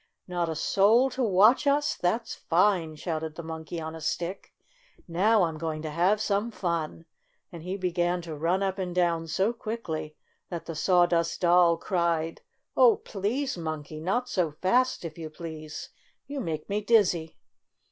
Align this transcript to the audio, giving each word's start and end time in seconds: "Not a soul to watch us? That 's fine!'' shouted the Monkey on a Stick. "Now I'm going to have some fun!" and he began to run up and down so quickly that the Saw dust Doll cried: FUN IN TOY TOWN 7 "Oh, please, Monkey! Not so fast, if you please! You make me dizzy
"Not 0.27 0.49
a 0.49 0.55
soul 0.55 1.11
to 1.11 1.21
watch 1.21 1.67
us? 1.67 1.95
That 1.95 2.25
's 2.27 2.33
fine!'' 2.33 2.95
shouted 2.95 3.35
the 3.35 3.43
Monkey 3.43 3.79
on 3.79 3.93
a 3.93 4.01
Stick. 4.01 4.51
"Now 5.07 5.43
I'm 5.43 5.59
going 5.59 5.83
to 5.83 5.91
have 5.91 6.19
some 6.19 6.49
fun!" 6.49 7.05
and 7.51 7.61
he 7.61 7.77
began 7.77 8.19
to 8.23 8.35
run 8.35 8.63
up 8.63 8.79
and 8.79 8.95
down 8.95 9.27
so 9.27 9.53
quickly 9.53 10.15
that 10.49 10.65
the 10.65 10.73
Saw 10.73 11.05
dust 11.05 11.39
Doll 11.41 11.77
cried: 11.77 12.23
FUN 12.23 12.23
IN 12.23 12.33
TOY 12.33 12.41
TOWN 12.41 12.73
7 12.73 12.73
"Oh, 12.77 12.95
please, 13.21 13.57
Monkey! 13.59 13.99
Not 13.99 14.27
so 14.27 14.49
fast, 14.49 15.05
if 15.05 15.19
you 15.19 15.29
please! 15.29 15.89
You 16.25 16.39
make 16.41 16.67
me 16.67 16.81
dizzy 16.83 17.37